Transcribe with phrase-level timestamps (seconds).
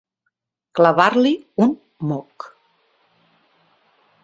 [0.79, 1.33] Clavar-li
[1.67, 1.69] un
[2.13, 2.49] moc.